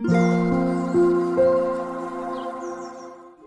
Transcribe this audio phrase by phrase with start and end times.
[0.00, 0.04] ア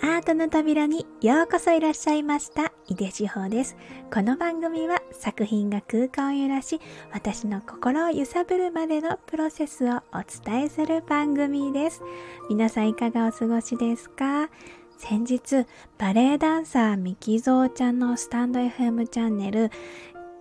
[0.04, 2.74] ートの扉にようこそいらっしゃいました。
[2.90, 3.78] 井出志保です。
[4.14, 6.82] この番組は作品が空間を揺らし
[7.14, 12.02] 私の心を揺さぶるまでのプロセスをお伝えする番組です。
[12.50, 14.50] 皆さんいかがお過ごしですか？
[14.98, 15.66] 先日
[15.98, 19.72] バレエダンサーミキゾーちゃんのスタンド FM チャンネル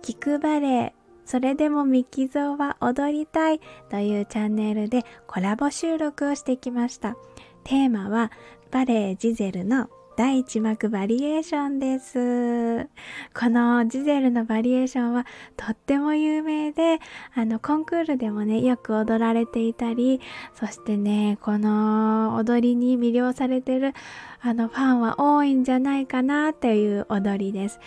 [0.03, 0.93] 聞くバレエ
[1.31, 7.15] それでもミキゾーは踊りたいというチャンネルでコラボ収録をしてきました。
[7.63, 8.33] テーマは
[8.69, 12.89] バレエジゼルの第一幕バリエーションです。
[13.33, 16.99] このジゼルのバリエーションはとっても有名で、
[17.33, 20.19] あの、コンクールでもね、よく踊られていたり、
[20.53, 23.93] そしてね、この踊りに魅了されてる、
[24.41, 27.79] あの、ファンは多いんじゃないかなという踊りです。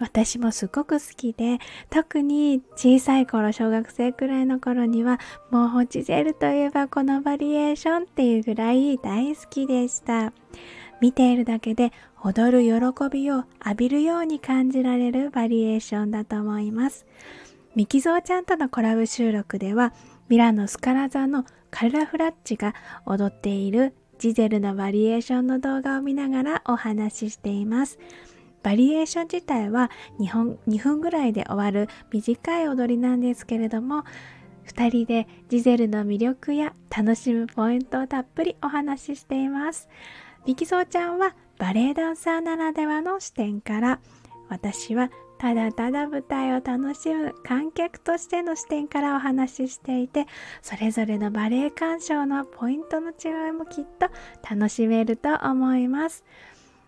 [0.00, 1.58] 私もすごく好きで、
[1.90, 5.20] 特に小さい頃、小学生くらいの頃には、
[5.50, 10.32] もうジゼルといえばこのバリエーションっていうぐらい大好きでした。
[11.00, 11.92] 見ているだけで
[12.22, 17.06] 踊る喜びを浴びるように感じられるバリエーションだと思います。
[17.74, 19.92] ミキゾーちゃんとのコラボ収録では、
[20.28, 27.98] ミラノスカラ座のカルラ・フラッチが踊っているジゼルのバリエーションの動画を見ながらお話ししています。
[28.64, 34.04] バリエーション自体は 2, 本2分ぐらいで終わる短い踊りなんですけれども
[34.66, 39.88] 2人でジゼルの魅力や楽しむポイントをたっぷりお話ししています。
[40.46, 44.00] ミキソーちゃんはバレエダンサーならではの視点から
[44.48, 50.26] 私はただただ舞台を楽しむ観客としての視点からお話ししていて
[50.62, 54.08] それぞれのバレエ鑑賞のポイントの違いもきっと
[54.48, 56.24] 楽しめると思います。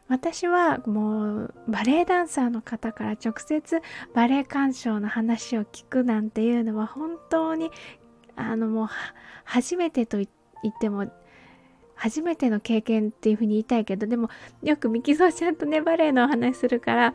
[0.08, 3.80] 私はもうバレエダンサーの方から直接
[4.14, 7.70] バレエ鑑賞の話を聞くなんていうのは本当に
[8.36, 8.88] あのもう
[9.44, 10.26] 初めてと言
[10.68, 11.10] っても
[11.94, 14.28] 初めての経験っていうふうに言いたいけどでも
[14.62, 17.14] よくミキゾーちゃんとねバレエのお話するから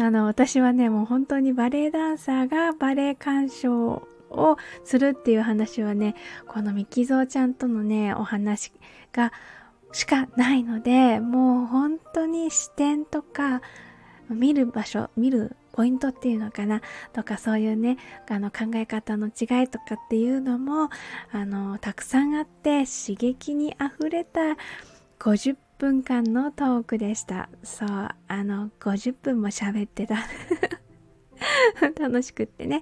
[0.00, 6.14] あの私はねもう本当にバレエダンサーがバレエ鑑賞をするっていう話はね
[6.46, 8.72] このミキゾーちゃんとのねお話
[9.12, 9.32] が
[9.94, 13.62] しかないので、もう本当に視点とか、
[14.28, 16.80] 見る場所、見るポイントっていうのかな
[17.12, 20.90] とかそういうね、あの考え方の違いとかっていうのも、
[21.30, 24.40] あの、たくさんあって刺激に溢れた
[25.20, 27.48] 50分間のトークでした。
[27.62, 30.16] そう、あの、50分も喋ってた。
[31.98, 32.80] 楽しくってね。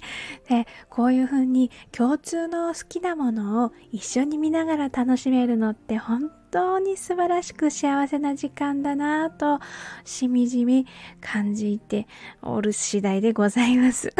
[0.48, 9.64] で、こういう風に共通の好きなものを一緒に見ながら楽しめるのって本当に素晴らしく幸せな時間だなぁと
[10.04, 10.86] しみじみ
[11.20, 12.06] 感じて
[12.42, 14.12] おる次第でございます。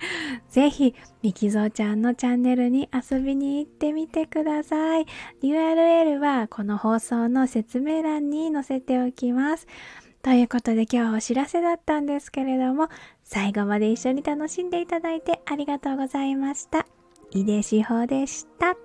[0.50, 5.06] ぜひ、ミキゾーちゃんのチャンネルに遊びに行ってみてください。
[5.42, 9.66] URL はこの放送の説明欄に載せておきます。
[10.28, 12.90] ということで今日はお知らせだったんですけれども、
[13.24, 16.86] 最後まで一緒に楽しんでいただいてありがとうございました。
[17.30, 18.76] 井出志保でした。